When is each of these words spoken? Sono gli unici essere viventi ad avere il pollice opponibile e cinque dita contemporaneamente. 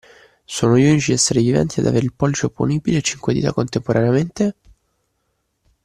Sono 0.45 0.79
gli 0.79 0.89
unici 0.89 1.11
essere 1.11 1.41
viventi 1.41 1.79
ad 1.79 1.85
avere 1.85 2.05
il 2.05 2.13
pollice 2.13 2.47
opponibile 2.47 2.97
e 2.97 3.01
cinque 3.03 3.35
dita 3.35 3.53
contemporaneamente. 3.53 4.55